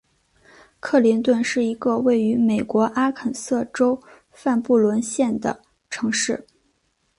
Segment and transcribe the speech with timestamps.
[0.79, 6.47] 克林顿是一个位于美国阿肯色州范布伦县的城市。